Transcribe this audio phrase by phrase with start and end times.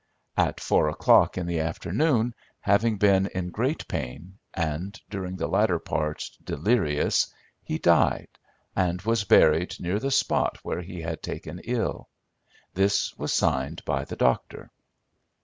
[0.35, 5.77] At four o'clock in the afternoon, having been in great pain, and, during the latter
[5.77, 7.31] part, delirious,
[7.61, 8.39] he died,
[8.75, 12.09] and was buried near the spot where he had taken ill.
[12.73, 14.71] This was signed by the doctor.